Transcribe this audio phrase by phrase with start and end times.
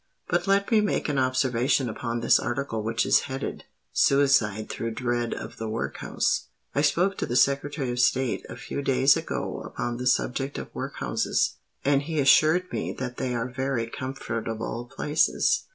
[0.27, 5.31] But let me make an observation upon this article which is headed 'Suicide through Dread
[5.31, 9.97] of the Workhouse.' I spoke to the Secretary of State a few days ago upon
[9.97, 15.65] the subject of workhouses; and he assured me that they are very comfortable places.